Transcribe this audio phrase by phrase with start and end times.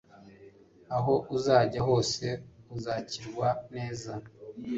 [0.95, 2.25] Aho uzajya hose
[2.75, 4.11] uzakirwa neza